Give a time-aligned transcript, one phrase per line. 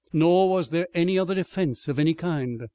[0.11, 2.63] Nor was there any other defense of any kind.